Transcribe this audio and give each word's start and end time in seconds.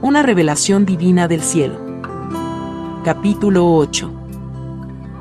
Una 0.00 0.22
revelación 0.22 0.86
divina 0.86 1.26
del 1.26 1.42
cielo. 1.42 1.74
Capítulo 3.04 3.74
8. 3.74 4.12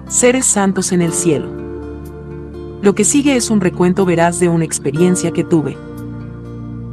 Seres 0.07 0.45
santos 0.45 0.91
en 0.91 1.01
el 1.01 1.13
cielo. 1.13 1.47
Lo 2.83 2.93
que 2.93 3.03
sigue 3.03 3.35
es 3.35 3.49
un 3.49 3.59
recuento 3.59 4.05
veraz 4.05 4.39
de 4.39 4.49
una 4.49 4.65
experiencia 4.65 5.31
que 5.31 5.43
tuve. 5.43 5.75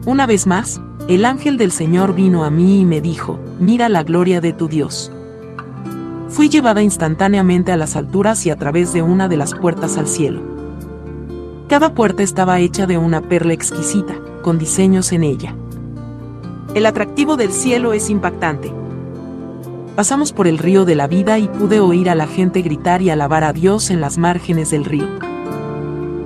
Una 0.06 0.24
vez 0.24 0.46
más, 0.46 0.80
el 1.08 1.26
ángel 1.26 1.58
del 1.58 1.72
Señor 1.72 2.14
vino 2.14 2.44
a 2.44 2.50
mí 2.50 2.80
y 2.80 2.84
me 2.86 3.02
dijo, 3.02 3.38
mira 3.60 3.90
la 3.90 4.02
gloria 4.02 4.40
de 4.40 4.54
tu 4.54 4.66
Dios. 4.66 5.12
Fui 6.30 6.48
llevada 6.48 6.82
instantáneamente 6.82 7.70
a 7.70 7.76
las 7.76 7.96
alturas 7.96 8.46
y 8.46 8.50
a 8.50 8.56
través 8.56 8.94
de 8.94 9.02
una 9.02 9.28
de 9.28 9.36
las 9.36 9.52
puertas 9.52 9.98
al 9.98 10.08
cielo. 10.08 10.40
Cada 11.68 11.92
puerta 11.92 12.22
estaba 12.22 12.60
hecha 12.60 12.86
de 12.86 12.96
una 12.96 13.20
perla 13.20 13.52
exquisita, 13.52 14.14
con 14.42 14.58
diseños 14.58 15.12
en 15.12 15.22
ella. 15.22 15.54
El 16.74 16.86
atractivo 16.86 17.36
del 17.36 17.52
cielo 17.52 17.92
es 17.92 18.10
impactante. 18.10 18.72
Pasamos 19.94 20.32
por 20.32 20.48
el 20.48 20.58
río 20.58 20.84
de 20.84 20.96
la 20.96 21.06
vida 21.06 21.38
y 21.38 21.46
pude 21.46 21.78
oír 21.78 22.10
a 22.10 22.16
la 22.16 22.26
gente 22.26 22.62
gritar 22.62 23.00
y 23.00 23.10
alabar 23.10 23.44
a 23.44 23.52
Dios 23.52 23.90
en 23.90 24.00
las 24.00 24.18
márgenes 24.18 24.72
del 24.72 24.84
río. 24.84 25.06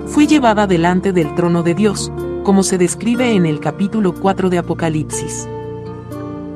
Fui 0.06 0.26
llevada 0.26 0.66
delante 0.66 1.12
del 1.12 1.34
trono 1.34 1.62
de 1.62 1.74
Dios, 1.74 2.10
como 2.44 2.62
se 2.62 2.78
describe 2.78 3.34
en 3.34 3.44
el 3.44 3.60
capítulo 3.60 4.14
4 4.14 4.48
de 4.48 4.56
Apocalipsis. 4.56 5.46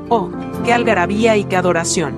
Oh, 0.09 0.31
qué 0.65 0.73
algarabía 0.73 1.37
y 1.37 1.43
qué 1.43 1.55
adoración. 1.55 2.15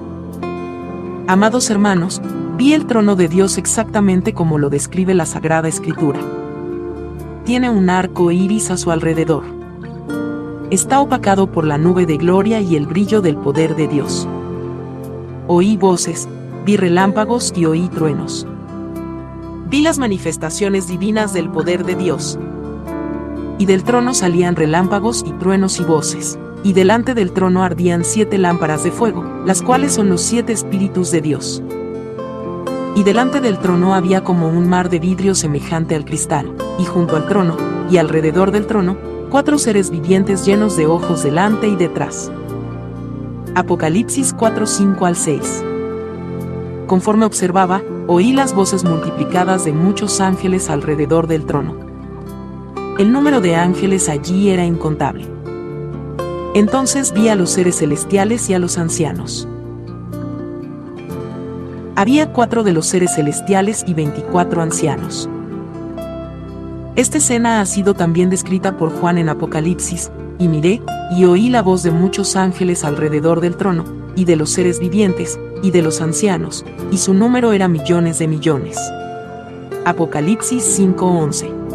Amados 1.27 1.69
hermanos, 1.69 2.21
vi 2.55 2.71
el 2.71 2.85
trono 2.85 3.17
de 3.17 3.27
Dios 3.27 3.57
exactamente 3.57 4.33
como 4.33 4.59
lo 4.59 4.69
describe 4.69 5.13
la 5.13 5.25
Sagrada 5.25 5.67
Escritura. 5.67 6.21
Tiene 7.43 7.69
un 7.69 7.89
arco 7.89 8.31
iris 8.31 8.71
a 8.71 8.77
su 8.77 8.91
alrededor. 8.91 9.64
Está 10.71 10.99
opacado 10.99 11.45
por 11.45 11.63
la 11.63 11.77
nube 11.77 12.07
de 12.07 12.17
gloria 12.17 12.59
y 12.59 12.75
el 12.75 12.87
brillo 12.87 13.21
del 13.21 13.37
poder 13.37 13.75
de 13.75 13.87
Dios. 13.87 14.27
Oí 15.45 15.77
voces, 15.77 16.27
vi 16.65 16.75
relámpagos 16.75 17.53
y 17.55 17.67
oí 17.67 17.87
truenos. 17.89 18.47
Vi 19.69 19.81
las 19.81 19.99
manifestaciones 19.99 20.87
divinas 20.87 21.33
del 21.33 21.51
poder 21.51 21.85
de 21.85 21.93
Dios, 21.93 22.39
y 23.59 23.67
del 23.67 23.83
trono 23.83 24.15
salían 24.15 24.55
relámpagos 24.55 25.23
y 25.27 25.33
truenos 25.33 25.79
y 25.79 25.83
voces, 25.83 26.39
y 26.63 26.73
delante 26.73 27.13
del 27.13 27.31
trono 27.31 27.63
ardían 27.63 28.03
siete 28.03 28.39
lámparas 28.39 28.83
de 28.83 28.91
fuego, 28.91 29.23
las 29.45 29.61
cuales 29.61 29.93
son 29.93 30.09
los 30.09 30.21
siete 30.21 30.51
espíritus 30.51 31.11
de 31.11 31.21
Dios. 31.21 31.61
Y 32.95 33.03
delante 33.03 33.39
del 33.39 33.59
trono 33.59 33.93
había 33.93 34.23
como 34.23 34.49
un 34.49 34.67
mar 34.67 34.89
de 34.89 34.97
vidrio 34.97 35.35
semejante 35.35 35.93
al 35.93 36.05
cristal, 36.05 36.51
y 36.79 36.85
junto 36.85 37.15
al 37.15 37.27
trono, 37.27 37.55
y 37.91 37.97
alrededor 37.97 38.49
del 38.49 38.65
trono, 38.65 38.97
cuatro 39.35 39.57
seres 39.57 39.89
vivientes 39.89 40.45
llenos 40.45 40.77
de 40.77 40.87
ojos 40.87 41.21
delante 41.21 41.67
y 41.67 41.75
detrás. 41.75 42.31
Apocalipsis 43.53 44.33
4, 44.33 44.65
5 44.65 45.05
al 45.05 45.17
6. 45.17 45.65
Conforme 46.87 47.25
observaba, 47.25 47.81
oí 48.07 48.31
las 48.31 48.55
voces 48.55 48.85
multiplicadas 48.85 49.65
de 49.65 49.73
muchos 49.73 50.21
ángeles 50.21 50.69
alrededor 50.69 51.27
del 51.27 51.45
trono 51.45 51.75
el 52.97 53.11
número 53.11 53.41
de 53.41 53.57
ángeles 53.57 54.07
allí 54.07 54.51
era 54.51 54.63
incontable. 54.63 55.27
Entonces 56.53 57.11
vi 57.11 57.27
a 57.27 57.35
los 57.35 57.49
seres 57.49 57.79
celestiales 57.79 58.49
y 58.49 58.53
a 58.53 58.59
los 58.59 58.77
ancianos. 58.77 59.49
Había 61.97 62.31
cuatro 62.31 62.63
de 62.63 62.71
los 62.71 62.85
seres 62.85 63.15
celestiales 63.15 63.83
y 63.85 63.95
veinticuatro 63.95 64.61
ancianos. 64.61 65.29
Esta 66.95 67.17
escena 67.17 67.59
ha 67.59 67.65
sido 67.65 67.93
también 67.93 68.29
descrita 68.29 68.77
por 68.77 68.89
Juan 68.89 69.17
en 69.17 69.27
Apocalipsis, 69.29 70.11
y 70.39 70.47
miré, 70.47 70.81
y 71.11 71.25
oí 71.25 71.49
la 71.49 71.61
voz 71.61 71.83
de 71.83 71.91
muchos 71.91 72.35
ángeles 72.35 72.83
alrededor 72.85 73.41
del 73.41 73.57
trono, 73.57 73.83
y 74.15 74.23
de 74.23 74.37
los 74.37 74.49
seres 74.49 74.79
vivientes, 74.79 75.37
y 75.61 75.71
de 75.71 75.81
los 75.81 75.99
ancianos, 75.99 76.65
y 76.91 76.97
su 76.97 77.13
número 77.13 77.51
era 77.51 77.67
millones 77.67 78.19
de 78.19 78.27
millones. 78.27 78.77
Apocalipsis 79.83 80.63
5:11 80.63 81.65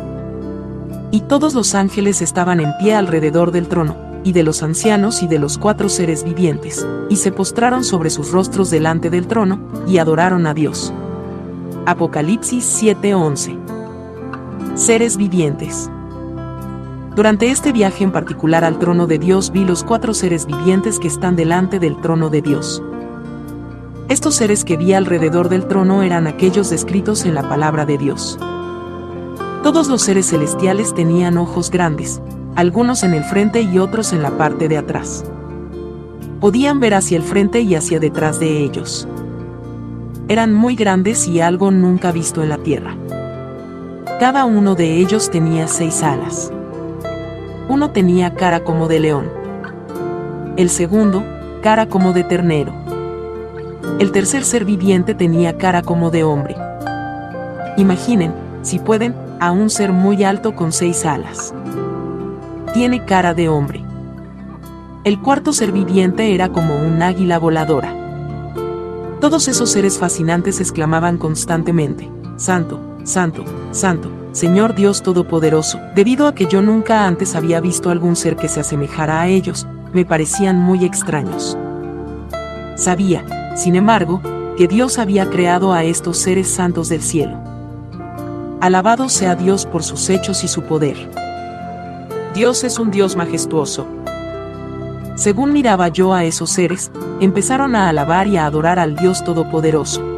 y 1.13 1.23
todos 1.23 1.55
los 1.55 1.75
ángeles 1.75 2.23
estaban 2.23 2.61
en 2.61 2.73
pie 2.79 2.95
alrededor 2.95 3.51
del 3.51 3.69
trono, 3.69 3.97
y 4.23 4.33
de 4.33 4.43
los 4.43 4.63
ancianos 4.63 5.23
y 5.23 5.27
de 5.29 5.39
los 5.39 5.59
cuatro 5.59 5.89
seres 5.89 6.25
vivientes, 6.25 6.87
y 7.09 7.17
se 7.17 7.33
postraron 7.33 7.85
sobre 7.85 8.11
sus 8.11 8.31
rostros 8.31 8.71
delante 8.71 9.11
del 9.11 9.27
trono, 9.27 9.61
y 9.87 9.99
adoraron 9.99 10.47
a 10.47 10.55
Dios. 10.55 10.93
Apocalipsis 11.87 12.65
7:11 12.65 13.80
Seres 14.77 15.17
vivientes. 15.17 15.91
Durante 17.17 17.51
este 17.51 17.73
viaje 17.73 18.05
en 18.05 18.13
particular 18.13 18.65
al 18.65 18.79
trono 18.79 19.07
de 19.07 19.19
Dios 19.19 19.51
vi 19.51 19.65
los 19.65 19.83
cuatro 19.83 20.15
seres 20.15 20.47
vivientes 20.47 21.01
que 21.01 21.09
están 21.09 21.35
delante 21.35 21.81
del 21.81 22.01
trono 22.01 22.31
de 22.31 22.41
Dios. 22.41 22.83
Estos 24.09 24.37
seres 24.37 24.65
que 24.65 24.77
vi 24.77 24.93
alrededor 24.93 25.49
del 25.49 25.67
trono 25.67 26.03
eran 26.03 26.29
aquellos 26.29 26.71
descritos 26.71 27.27
en 27.27 27.35
la 27.35 27.43
palabra 27.43 27.85
de 27.85 27.99
Dios. 27.99 28.39
Todos 29.63 29.89
los 29.89 30.03
seres 30.03 30.31
celestiales 30.31 30.95
tenían 30.95 31.37
ojos 31.37 31.71
grandes, 31.71 32.23
algunos 32.55 33.03
en 33.03 33.15
el 33.15 33.25
frente 33.25 33.63
y 33.63 33.79
otros 33.79 34.13
en 34.13 34.23
la 34.23 34.31
parte 34.39 34.69
de 34.69 34.79
atrás. 34.79 35.25
Podían 36.41 36.79
ver 36.79 36.95
hacia 36.95 37.17
el 37.17 37.25
frente 37.25 37.61
y 37.61 37.75
hacia 37.75 37.99
detrás 37.99 38.39
de 38.39 38.63
ellos. 38.63 39.07
Eran 40.29 40.55
muy 40.55 40.77
grandes 40.77 41.27
y 41.27 41.41
algo 41.41 41.73
nunca 41.73 42.13
visto 42.13 42.43
en 42.43 42.49
la 42.49 42.59
tierra. 42.59 42.97
Cada 44.21 44.45
uno 44.45 44.75
de 44.75 44.99
ellos 44.99 45.31
tenía 45.31 45.67
seis 45.67 46.03
alas. 46.03 46.53
Uno 47.71 47.91
tenía 47.91 48.35
cara 48.35 48.63
como 48.65 48.87
de 48.87 49.01
león. 49.01 49.31
El 50.59 50.69
segundo, 50.69 51.25
cara 51.63 51.87
como 51.87 52.13
de 52.13 52.23
ternero. 52.25 52.75
El 53.99 54.13
tercer 54.13 54.45
ser 54.45 54.67
viviente 54.67 55.15
tenía 55.15 55.57
cara 55.57 55.81
como 55.81 56.11
de 56.11 56.23
hombre. 56.23 56.55
Imaginen, 57.79 58.35
si 58.61 58.79
pueden, 58.79 59.15
a 59.41 59.53
un 59.53 59.71
ser 59.71 59.91
muy 59.91 60.23
alto 60.23 60.55
con 60.55 60.71
seis 60.71 61.07
alas. 61.07 61.55
Tiene 62.75 63.07
cara 63.07 63.33
de 63.33 63.49
hombre. 63.49 63.83
El 65.05 65.19
cuarto 65.23 65.55
ser 65.55 65.73
viviente 65.73 66.35
era 66.35 66.51
como 66.51 66.77
un 66.77 67.01
águila 67.01 67.39
voladora. 67.39 67.95
Todos 69.19 69.49
esos 69.49 69.71
seres 69.71 69.99
fascinantes 69.99 70.61
exclamaban 70.61 71.17
constantemente, 71.17 72.11
Santo, 72.37 72.90
Santo, 73.05 73.45
Santo, 73.73 74.11
Señor 74.33 74.75
Dios 74.75 75.03
Todopoderoso, 75.03 75.81
debido 75.95 76.27
a 76.27 76.35
que 76.35 76.47
yo 76.47 76.63
nunca 76.63 77.07
antes 77.07 77.35
había 77.35 77.61
visto 77.61 77.91
algún 77.91 78.17
ser 78.17 78.37
que 78.37 78.49
se 78.49 78.61
asemejara 78.61 79.21
a 79.21 79.29
ellos, 79.29 79.67
me 79.93 80.05
parecían 80.05 80.57
muy 80.57 80.85
extraños. 80.85 81.57
Sabía, 82.77 83.25
sin 83.57 83.77
embargo, 83.77 84.21
que 84.57 84.69
Dios 84.69 84.99
había 84.99 85.29
creado 85.29 85.73
a 85.73 85.85
estos 85.85 86.19
seres 86.19 86.49
santos 86.49 86.89
del 86.89 87.03
cielo. 87.03 87.39
Alabado 88.61 89.09
sea 89.09 89.35
Dios 89.35 89.67
por 89.67 89.83
sus 89.83 90.09
hechos 90.11 90.45
y 90.45 90.49
su 90.49 90.63
poder. 90.63 90.97
Dios 92.35 92.63
es 92.63 92.79
un 92.79 92.91
Dios 92.91 93.17
majestuoso. 93.17 93.87
Según 95.17 95.53
miraba 95.53 95.89
yo 95.89 96.15
a 96.15 96.25
esos 96.25 96.51
seres, 96.51 96.91
empezaron 97.21 97.75
a 97.75 97.89
alabar 97.89 98.27
y 98.27 98.37
a 98.37 98.47
adorar 98.47 98.79
al 98.79 98.97
Dios 98.97 99.25
Todopoderoso. 99.25 100.10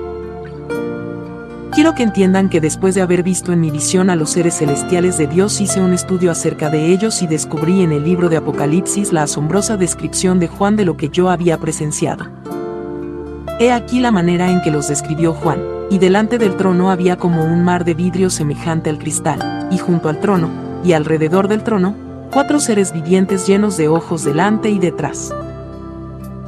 Quiero 1.74 1.94
que 1.94 2.02
entiendan 2.02 2.50
que 2.50 2.60
después 2.60 2.94
de 2.94 3.00
haber 3.00 3.22
visto 3.22 3.50
en 3.50 3.60
mi 3.60 3.70
visión 3.70 4.10
a 4.10 4.16
los 4.16 4.28
seres 4.28 4.58
celestiales 4.58 5.16
de 5.16 5.26
Dios 5.26 5.58
hice 5.58 5.80
un 5.80 5.94
estudio 5.94 6.30
acerca 6.30 6.68
de 6.68 6.92
ellos 6.92 7.22
y 7.22 7.26
descubrí 7.26 7.80
en 7.80 7.92
el 7.92 8.04
libro 8.04 8.28
de 8.28 8.36
Apocalipsis 8.36 9.10
la 9.10 9.22
asombrosa 9.22 9.78
descripción 9.78 10.38
de 10.38 10.48
Juan 10.48 10.76
de 10.76 10.84
lo 10.84 10.98
que 10.98 11.08
yo 11.08 11.30
había 11.30 11.56
presenciado. 11.56 12.26
He 13.58 13.72
aquí 13.72 14.00
la 14.00 14.10
manera 14.10 14.50
en 14.50 14.60
que 14.60 14.70
los 14.70 14.88
describió 14.88 15.32
Juan 15.32 15.62
y 15.88 15.96
delante 15.96 16.36
del 16.36 16.58
trono 16.58 16.90
había 16.90 17.16
como 17.16 17.42
un 17.42 17.64
mar 17.64 17.86
de 17.86 17.94
vidrio 17.94 18.28
semejante 18.28 18.90
al 18.90 18.98
cristal, 18.98 19.68
y 19.70 19.78
junto 19.78 20.10
al 20.10 20.20
trono, 20.20 20.50
y 20.84 20.92
alrededor 20.92 21.48
del 21.48 21.62
trono, 21.62 21.94
cuatro 22.30 22.60
seres 22.60 22.92
vivientes 22.92 23.46
llenos 23.46 23.78
de 23.78 23.88
ojos 23.88 24.24
delante 24.24 24.68
y 24.68 24.78
detrás. 24.78 25.34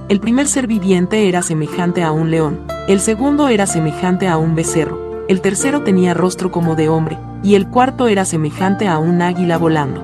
El 0.08 0.20
primer 0.20 0.48
ser 0.48 0.66
viviente 0.66 1.28
era 1.28 1.40
semejante 1.40 2.02
a 2.02 2.12
un 2.12 2.30
león, 2.30 2.60
el 2.88 3.00
segundo 3.00 3.48
era 3.48 3.66
semejante 3.66 4.28
a 4.28 4.36
un 4.36 4.54
becerro, 4.54 5.03
el 5.28 5.40
tercero 5.40 5.82
tenía 5.82 6.12
rostro 6.12 6.50
como 6.50 6.74
de 6.76 6.88
hombre, 6.88 7.18
y 7.42 7.54
el 7.54 7.68
cuarto 7.68 8.08
era 8.08 8.24
semejante 8.24 8.88
a 8.88 8.98
un 8.98 9.22
águila 9.22 9.56
volando. 9.56 10.02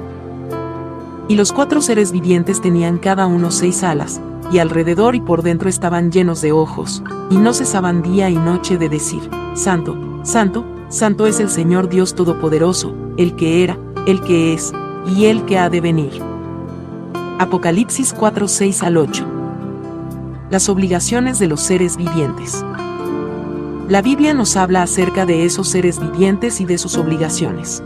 Y 1.29 1.37
los 1.37 1.53
cuatro 1.53 1.83
seres 1.83 2.11
vivientes 2.11 2.61
tenían 2.61 2.99
cada 2.99 3.27
uno 3.27 3.51
seis 3.51 3.83
alas, 3.83 4.21
y 4.53 4.59
alrededor 4.59 5.15
y 5.15 5.21
por 5.21 5.43
dentro 5.43 5.69
estaban 5.69 6.11
llenos 6.11 6.41
de 6.41 6.53
ojos, 6.53 7.03
y 7.31 7.37
no 7.37 7.53
cesaban 7.53 8.03
día 8.03 8.31
y 8.31 8.37
noche 8.37 8.79
de 8.79 8.89
decir, 8.89 9.29
Santo, 9.55 9.97
Santo, 10.23 10.65
Santo 10.89 11.27
es 11.27 11.39
el 11.39 11.51
Señor 11.51 11.89
Dios 11.89 12.15
Todopoderoso, 12.15 12.95
el 13.17 13.37
que 13.37 13.63
era, 13.63 13.79
el 14.07 14.23
que 14.23 14.55
es, 14.55 14.73
y 15.07 15.27
el 15.27 15.45
que 15.45 15.59
ha 15.59 15.71
de 15.71 15.81
venir. 15.81 16.23
Apocalipsis 17.39 18.13
4, 18.13 18.49
6 18.49 18.83
al 18.83 18.97
8. 18.97 19.27
Las 20.51 20.69
obligaciones 20.69 21.39
de 21.39 21.47
los 21.47 21.61
seres 21.61 21.97
vivientes. 21.97 22.65
La 23.91 24.01
Biblia 24.01 24.33
nos 24.33 24.57
habla 24.57 24.83
acerca 24.83 25.27
de 25.27 25.45
esos 25.45 25.69
seres 25.69 26.01
vivientes 26.01 26.63
y 26.63 26.65
de 26.65 26.79
sus 26.79 26.97
obligaciones. 26.97 27.83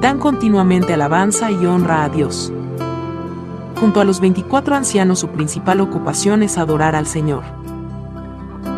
Dan 0.00 0.18
continuamente 0.18 0.94
alabanza 0.94 1.52
y 1.52 1.64
honra 1.66 2.02
a 2.02 2.08
Dios 2.08 2.52
junto 3.80 4.00
a 4.00 4.04
los 4.04 4.20
24 4.20 4.76
ancianos 4.76 5.20
su 5.20 5.28
principal 5.28 5.80
ocupación 5.80 6.42
es 6.42 6.58
adorar 6.58 6.94
al 6.94 7.06
Señor. 7.06 7.42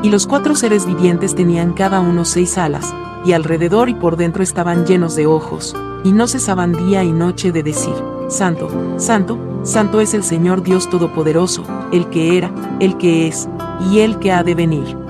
Y 0.02 0.10
los 0.10 0.28
cuatro 0.28 0.54
seres 0.54 0.86
vivientes 0.86 1.34
tenían 1.34 1.72
cada 1.72 2.00
uno 2.00 2.24
seis 2.24 2.56
alas, 2.56 2.94
y 3.24 3.32
alrededor 3.32 3.88
y 3.88 3.94
por 3.94 4.16
dentro 4.16 4.44
estaban 4.44 4.86
llenos 4.86 5.16
de 5.16 5.26
ojos, 5.26 5.74
y 6.04 6.12
no 6.12 6.28
cesaban 6.28 6.72
día 6.72 7.02
y 7.02 7.12
noche 7.12 7.50
de 7.50 7.64
decir, 7.64 7.94
Santo, 8.28 8.68
Santo, 8.96 9.38
Santo 9.64 10.00
es 10.00 10.14
el 10.14 10.22
Señor 10.22 10.62
Dios 10.62 10.88
Todopoderoso, 10.88 11.64
el 11.92 12.08
que 12.08 12.38
era, 12.38 12.52
el 12.78 12.96
que 12.96 13.26
es, 13.26 13.48
y 13.90 14.00
el 14.00 14.18
que 14.20 14.32
ha 14.32 14.44
de 14.44 14.54
venir. 14.54 15.01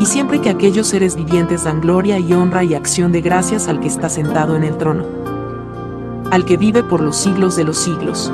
Y 0.00 0.06
siempre 0.06 0.40
que 0.40 0.50
aquellos 0.50 0.88
seres 0.88 1.16
vivientes 1.16 1.64
dan 1.64 1.80
gloria 1.80 2.18
y 2.18 2.32
honra 2.32 2.64
y 2.64 2.74
acción 2.74 3.12
de 3.12 3.20
gracias 3.20 3.68
al 3.68 3.80
que 3.80 3.88
está 3.88 4.08
sentado 4.08 4.56
en 4.56 4.64
el 4.64 4.76
trono, 4.76 5.04
al 6.30 6.44
que 6.44 6.56
vive 6.56 6.82
por 6.82 7.00
los 7.00 7.16
siglos 7.16 7.56
de 7.56 7.64
los 7.64 7.78
siglos. 7.78 8.32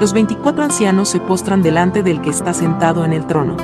Los 0.00 0.12
veinticuatro 0.12 0.64
ancianos 0.64 1.08
se 1.08 1.20
postran 1.20 1.62
delante 1.62 2.02
del 2.02 2.20
que 2.20 2.30
está 2.30 2.52
sentado 2.52 3.04
en 3.04 3.12
el 3.12 3.24
trono. 3.26 3.56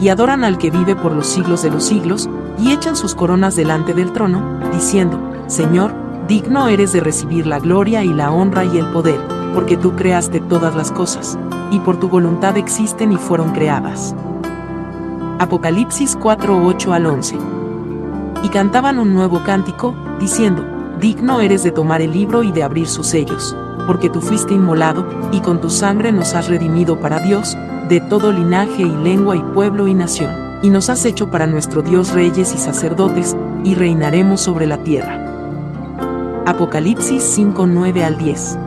Y 0.00 0.08
adoran 0.08 0.44
al 0.44 0.56
que 0.56 0.70
vive 0.70 0.96
por 0.96 1.12
los 1.12 1.26
siglos 1.26 1.62
de 1.62 1.70
los 1.70 1.84
siglos, 1.84 2.28
y 2.58 2.72
echan 2.72 2.96
sus 2.96 3.14
coronas 3.14 3.54
delante 3.54 3.92
del 3.92 4.12
trono, 4.12 4.40
diciendo, 4.72 5.18
Señor, 5.46 5.92
digno 6.26 6.68
eres 6.68 6.94
de 6.94 7.00
recibir 7.00 7.46
la 7.46 7.58
gloria 7.58 8.02
y 8.02 8.14
la 8.14 8.30
honra 8.30 8.64
y 8.64 8.78
el 8.78 8.86
poder, 8.92 9.20
porque 9.54 9.76
tú 9.76 9.94
creaste 9.94 10.40
todas 10.40 10.74
las 10.74 10.90
cosas, 10.90 11.38
y 11.70 11.80
por 11.80 11.98
tu 11.98 12.08
voluntad 12.08 12.56
existen 12.56 13.12
y 13.12 13.16
fueron 13.16 13.50
creadas. 13.50 14.14
Apocalipsis 15.40 16.18
4, 16.20 16.66
8 16.66 16.92
al 16.92 17.06
11. 17.06 17.38
Y 18.42 18.50
cantaban 18.50 18.98
un 18.98 19.14
nuevo 19.14 19.42
cántico, 19.42 19.94
diciendo, 20.20 20.62
Digno 21.00 21.40
eres 21.40 21.62
de 21.62 21.70
tomar 21.70 22.02
el 22.02 22.12
libro 22.12 22.42
y 22.42 22.52
de 22.52 22.62
abrir 22.62 22.86
sus 22.86 23.06
sellos, 23.06 23.56
porque 23.86 24.10
tú 24.10 24.20
fuiste 24.20 24.52
inmolado, 24.52 25.06
y 25.32 25.40
con 25.40 25.62
tu 25.62 25.70
sangre 25.70 26.12
nos 26.12 26.34
has 26.34 26.48
redimido 26.48 27.00
para 27.00 27.20
Dios, 27.20 27.56
de 27.88 28.02
todo 28.02 28.32
linaje 28.32 28.82
y 28.82 28.94
lengua 29.02 29.34
y 29.34 29.40
pueblo 29.40 29.88
y 29.88 29.94
nación, 29.94 30.30
y 30.62 30.68
nos 30.68 30.90
has 30.90 31.06
hecho 31.06 31.30
para 31.30 31.46
nuestro 31.46 31.80
Dios 31.80 32.12
reyes 32.12 32.54
y 32.54 32.58
sacerdotes, 32.58 33.34
y 33.64 33.74
reinaremos 33.74 34.42
sobre 34.42 34.66
la 34.66 34.76
tierra. 34.84 35.24
Apocalipsis 36.44 37.22
5, 37.22 37.66
9 37.66 38.04
al 38.04 38.18
10. 38.18 38.58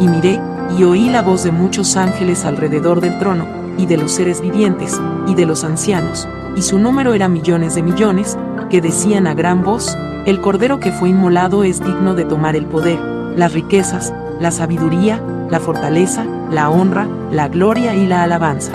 Y 0.00 0.08
miré, 0.08 0.40
y 0.78 0.84
oí 0.84 1.10
la 1.10 1.20
voz 1.20 1.44
de 1.44 1.52
muchos 1.52 1.98
ángeles 1.98 2.46
alrededor 2.46 3.02
del 3.02 3.18
trono, 3.18 3.61
y 3.78 3.86
de 3.86 3.96
los 3.96 4.12
seres 4.12 4.40
vivientes, 4.40 5.00
y 5.26 5.34
de 5.34 5.46
los 5.46 5.64
ancianos, 5.64 6.28
y 6.56 6.62
su 6.62 6.78
número 6.78 7.14
era 7.14 7.28
millones 7.28 7.74
de 7.74 7.82
millones, 7.82 8.38
que 8.70 8.80
decían 8.80 9.26
a 9.26 9.34
gran 9.34 9.62
voz, 9.62 9.96
el 10.26 10.40
Cordero 10.40 10.80
que 10.80 10.92
fue 10.92 11.08
inmolado 11.10 11.64
es 11.64 11.80
digno 11.80 12.14
de 12.14 12.24
tomar 12.24 12.56
el 12.56 12.66
poder, 12.66 12.98
las 13.36 13.52
riquezas, 13.52 14.12
la 14.40 14.50
sabiduría, 14.50 15.22
la 15.50 15.60
fortaleza, 15.60 16.24
la 16.50 16.70
honra, 16.70 17.06
la 17.30 17.48
gloria 17.48 17.94
y 17.94 18.06
la 18.06 18.22
alabanza. 18.22 18.72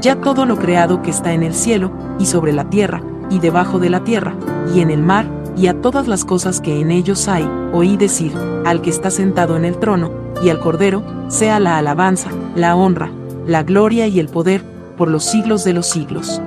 Ya 0.00 0.20
todo 0.20 0.46
lo 0.46 0.56
creado 0.56 1.02
que 1.02 1.10
está 1.10 1.32
en 1.32 1.42
el 1.42 1.54
cielo, 1.54 1.90
y 2.18 2.26
sobre 2.26 2.52
la 2.52 2.68
tierra, 2.68 3.02
y 3.30 3.38
debajo 3.38 3.78
de 3.78 3.90
la 3.90 4.04
tierra, 4.04 4.34
y 4.74 4.80
en 4.80 4.90
el 4.90 5.02
mar, 5.02 5.26
y 5.56 5.66
a 5.68 5.80
todas 5.80 6.08
las 6.08 6.24
cosas 6.24 6.60
que 6.60 6.80
en 6.80 6.90
ellos 6.90 7.28
hay, 7.28 7.48
oí 7.72 7.96
decir, 7.96 8.32
al 8.64 8.80
que 8.80 8.90
está 8.90 9.10
sentado 9.10 9.56
en 9.56 9.64
el 9.64 9.78
trono, 9.78 10.10
y 10.42 10.48
al 10.48 10.58
Cordero, 10.58 11.02
sea 11.28 11.60
la 11.60 11.78
alabanza, 11.78 12.30
la 12.56 12.74
honra, 12.74 13.10
la 13.46 13.62
gloria 13.62 14.06
y 14.06 14.20
el 14.20 14.28
poder, 14.28 14.64
por 14.96 15.08
los 15.08 15.24
siglos 15.24 15.64
de 15.64 15.72
los 15.72 15.86
siglos. 15.88 16.40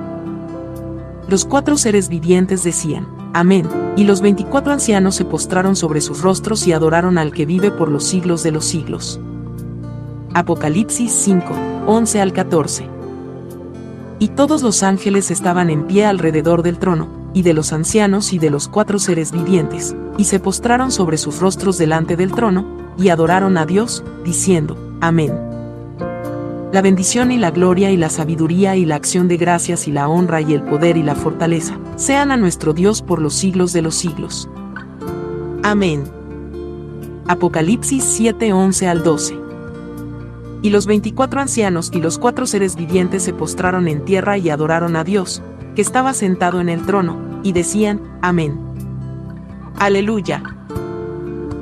Los 1.28 1.44
cuatro 1.44 1.76
seres 1.76 2.08
vivientes 2.08 2.62
decían, 2.62 3.06
Amén. 3.34 3.68
Y 3.96 4.04
los 4.04 4.22
veinticuatro 4.22 4.72
ancianos 4.72 5.14
se 5.14 5.26
postraron 5.26 5.76
sobre 5.76 6.00
sus 6.00 6.22
rostros 6.22 6.66
y 6.66 6.72
adoraron 6.72 7.18
al 7.18 7.32
que 7.32 7.44
vive 7.44 7.70
por 7.70 7.90
los 7.90 8.04
siglos 8.04 8.42
de 8.42 8.50
los 8.50 8.64
siglos. 8.64 9.20
Apocalipsis 10.32 11.12
5, 11.12 11.46
11 11.86 12.20
al 12.20 12.32
14. 12.32 12.88
Y 14.18 14.28
todos 14.28 14.62
los 14.62 14.82
ángeles 14.82 15.30
estaban 15.30 15.68
en 15.68 15.86
pie 15.86 16.06
alrededor 16.06 16.62
del 16.62 16.78
trono, 16.78 17.08
y 17.34 17.42
de 17.42 17.52
los 17.52 17.74
ancianos 17.74 18.32
y 18.32 18.38
de 18.38 18.48
los 18.48 18.68
cuatro 18.68 18.98
seres 18.98 19.32
vivientes, 19.32 19.94
y 20.16 20.24
se 20.24 20.40
postraron 20.40 20.90
sobre 20.90 21.18
sus 21.18 21.38
rostros 21.38 21.76
delante 21.76 22.16
del 22.16 22.32
trono, 22.32 22.64
y 22.96 23.10
adoraron 23.10 23.58
a 23.58 23.66
Dios, 23.66 24.02
diciendo, 24.24 24.78
Amén 25.02 25.55
la 26.72 26.82
bendición 26.82 27.30
y 27.30 27.38
la 27.38 27.50
gloria 27.50 27.90
y 27.90 27.96
la 27.96 28.10
sabiduría 28.10 28.76
y 28.76 28.84
la 28.84 28.96
acción 28.96 29.28
de 29.28 29.36
gracias 29.36 29.86
y 29.86 29.92
la 29.92 30.08
honra 30.08 30.40
y 30.40 30.52
el 30.52 30.62
poder 30.62 30.96
y 30.96 31.02
la 31.02 31.14
fortaleza, 31.14 31.78
sean 31.96 32.32
a 32.32 32.36
nuestro 32.36 32.72
Dios 32.72 33.02
por 33.02 33.22
los 33.22 33.34
siglos 33.34 33.72
de 33.72 33.82
los 33.82 33.94
siglos. 33.94 34.48
Amén. 35.62 36.04
Apocalipsis 37.28 38.04
7, 38.04 38.52
11 38.52 38.88
al 38.88 39.02
12. 39.02 39.38
Y 40.62 40.70
los 40.70 40.86
veinticuatro 40.86 41.40
ancianos 41.40 41.90
y 41.92 42.00
los 42.00 42.18
cuatro 42.18 42.46
seres 42.46 42.76
vivientes 42.76 43.22
se 43.22 43.32
postraron 43.32 43.86
en 43.88 44.04
tierra 44.04 44.36
y 44.36 44.50
adoraron 44.50 44.96
a 44.96 45.04
Dios, 45.04 45.42
que 45.76 45.82
estaba 45.82 46.14
sentado 46.14 46.60
en 46.60 46.68
el 46.68 46.84
trono, 46.84 47.40
y 47.42 47.52
decían, 47.52 48.00
Amén. 48.22 48.58
Aleluya. 49.78 50.42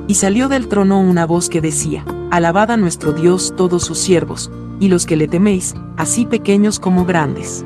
Y 0.07 0.15
salió 0.15 0.49
del 0.49 0.67
trono 0.67 0.99
una 0.99 1.25
voz 1.25 1.49
que 1.49 1.61
decía, 1.61 2.05
Alabad 2.31 2.71
a 2.71 2.77
nuestro 2.77 3.11
Dios 3.11 3.53
todos 3.55 3.83
sus 3.83 3.97
siervos, 3.97 4.51
y 4.79 4.87
los 4.89 5.05
que 5.05 5.15
le 5.15 5.27
teméis, 5.27 5.75
así 5.97 6.25
pequeños 6.25 6.79
como 6.79 7.05
grandes. 7.05 7.65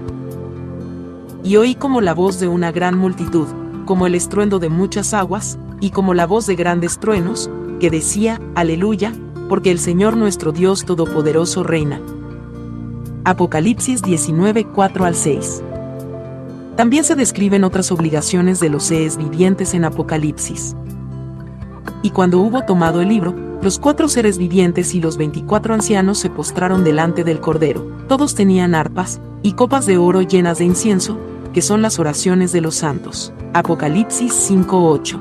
Y 1.44 1.56
oí 1.56 1.76
como 1.76 2.02
la 2.02 2.14
voz 2.14 2.40
de 2.40 2.48
una 2.48 2.72
gran 2.72 2.98
multitud, 2.98 3.48
como 3.86 4.06
el 4.08 4.16
estruendo 4.16 4.60
de 4.60 4.70
muchas 4.70 5.14
aguas, 5.14 5.58
y 5.82 5.92
como 5.92 6.14
la 6.14 6.28
voz 6.28 6.46
de 6.46 6.56
grandes 6.56 7.00
truenos, 7.00 7.50
que 7.80 7.90
decía, 7.90 8.40
Aleluya, 8.56 9.14
porque 9.48 9.72
el 9.72 9.80
Señor 9.80 10.18
nuestro 10.18 10.52
Dios 10.52 10.86
Todopoderoso 10.86 11.64
reina. 11.64 12.02
Apocalipsis 13.24 14.02
19, 14.02 14.66
4 14.66 15.06
al 15.06 15.16
6. 15.16 15.64
También 16.76 17.04
se 17.04 17.16
describen 17.16 17.64
otras 17.64 17.92
obligaciones 17.92 18.60
de 18.60 18.70
los 18.70 18.84
seres 18.84 19.18
vivientes 19.18 19.74
en 19.74 19.86
Apocalipsis. 19.86 20.76
Y 22.02 22.12
cuando 22.12 22.40
hubo 22.40 22.64
tomado 22.64 23.02
el 23.02 23.10
libro, 23.10 23.36
los 23.62 23.78
cuatro 23.78 24.08
seres 24.08 24.38
vivientes 24.38 24.96
y 24.96 25.02
los 25.02 25.18
veinticuatro 25.18 25.74
ancianos 25.74 26.18
se 26.18 26.30
postraron 26.30 26.86
delante 26.86 27.26
del 27.26 27.42
Cordero. 27.42 27.86
Todos 28.08 28.34
tenían 28.34 28.74
arpas 28.74 29.20
y 29.44 29.54
copas 29.54 29.86
de 29.86 29.98
oro 29.98 30.22
llenas 30.22 30.60
de 30.60 30.66
incienso, 30.66 31.18
que 31.54 31.62
son 31.62 31.82
las 31.82 32.00
oraciones 32.00 32.54
de 32.54 32.62
los 32.62 32.76
santos. 32.76 33.34
Apocalipsis 33.54 34.34
5:8. 34.34 35.20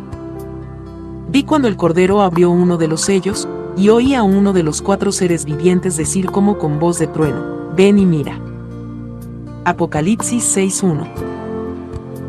Vi 1.30 1.42
cuando 1.42 1.66
el 1.66 1.76
Cordero 1.76 2.22
abrió 2.22 2.50
uno 2.50 2.76
de 2.76 2.86
los 2.86 3.00
sellos, 3.00 3.48
y 3.76 3.88
oí 3.88 4.14
a 4.14 4.22
uno 4.22 4.52
de 4.52 4.62
los 4.62 4.82
cuatro 4.82 5.10
seres 5.10 5.44
vivientes 5.44 5.96
decir 5.96 6.26
como 6.26 6.58
con 6.58 6.78
voz 6.78 6.98
de 6.98 7.08
trueno, 7.08 7.44
ven 7.76 7.98
y 7.98 8.06
mira. 8.06 8.38
Apocalipsis 9.64 10.44
6:1. 10.56 11.08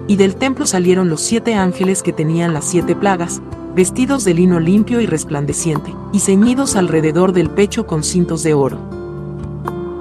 Y 0.07 0.15
del 0.15 0.35
templo 0.35 0.65
salieron 0.65 1.07
los 1.07 1.21
siete 1.21 1.53
ángeles 1.53 2.01
que 2.01 2.13
tenían 2.13 2.53
las 2.53 2.65
siete 2.65 2.95
plagas, 2.95 3.41
vestidos 3.75 4.23
de 4.23 4.33
lino 4.33 4.59
limpio 4.59 4.99
y 5.01 5.05
resplandeciente, 5.05 5.93
y 6.11 6.19
ceñidos 6.19 6.75
alrededor 6.75 7.33
del 7.33 7.49
pecho 7.49 7.85
con 7.85 8.03
cintos 8.03 8.43
de 8.43 8.53
oro. 8.53 8.77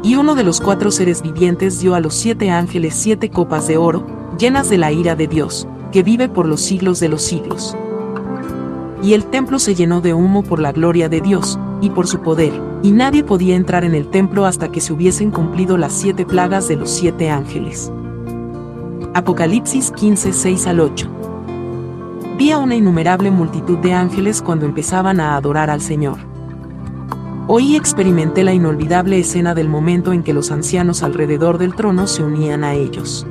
Y 0.03 0.17
uno 0.17 0.35
de 0.35 0.45
los 0.45 0.61
cuatro 0.61 0.91
seres 0.91 1.23
vivientes 1.23 1.81
dio 1.81 1.95
a 1.95 2.01
los 2.01 2.15
siete 2.15 2.51
ángeles 2.51 2.95
siete 2.95 3.31
copas 3.31 3.67
de 3.69 3.77
oro, 3.77 4.07
llenas 4.39 4.71
de 4.71 4.79
la 4.79 4.93
ira 4.93 5.17
de 5.17 5.27
Dios, 5.27 5.67
que 5.93 6.03
vive 6.03 6.29
por 6.29 6.47
los 6.47 6.61
siglos 6.61 7.01
de 7.01 7.09
los 7.09 7.23
siglos. 7.23 7.77
Y 9.03 9.13
el 9.13 9.25
templo 9.27 9.59
se 9.59 9.75
llenó 9.75 10.01
de 10.01 10.15
humo 10.15 10.43
por 10.43 10.61
la 10.61 10.73
gloria 10.73 11.09
de 11.09 11.21
Dios, 11.21 11.59
y 11.81 11.91
por 11.91 12.07
su 12.07 12.21
poder, 12.21 12.53
y 12.83 12.91
nadie 12.91 13.23
podía 13.23 13.55
entrar 13.55 13.85
en 13.85 13.95
el 13.95 14.09
templo 14.09 14.47
hasta 14.47 14.73
que 14.73 14.81
se 14.81 14.93
hubiesen 14.93 15.31
cumplido 15.31 15.77
las 15.77 15.93
siete 15.93 16.25
plagas 16.25 16.69
de 16.69 16.77
los 16.77 16.91
siete 16.91 17.31
ángeles. 17.31 17.93
Apocalipsis 19.15 19.91
15, 19.93 20.33
6 20.33 20.67
al 20.67 20.81
8 20.81 21.18
vi 22.39 22.53
a 22.53 22.59
una 22.59 22.77
innumerable 22.77 23.33
multitud 23.33 23.79
de 23.79 23.93
ángeles 23.93 24.41
cuando 24.41 24.65
empezaban 24.65 25.19
a 25.19 25.35
adorar 25.35 25.71
al 25.71 25.81
Señor. 25.81 26.19
Hoy 27.49 27.75
experimenté 27.75 28.45
la 28.45 28.55
inolvidable 28.55 29.19
escena 29.19 29.57
del 29.57 29.69
momento 29.69 30.13
en 30.13 30.23
que 30.23 30.33
los 30.33 30.53
ancianos 30.53 31.03
alrededor 31.03 31.59
del 31.59 31.75
trono 31.75 32.07
se 32.07 32.23
unían 32.23 32.63
a 32.63 32.75
ellos. 32.75 33.27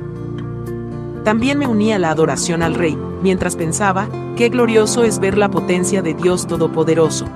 También 1.24 1.58
me 1.58 1.68
uní 1.68 1.94
a 1.94 2.00
la 2.00 2.12
adoración 2.12 2.62
al 2.62 2.76
Rey, 2.76 2.98
mientras 3.24 3.56
pensaba, 3.56 4.10
qué 4.36 4.50
glorioso 4.50 5.06
es 5.06 5.20
ver 5.20 5.38
la 5.38 5.50
potencia 5.50 6.02
de 6.02 6.14
Dios 6.14 6.46
Todopoderoso, 6.46 7.28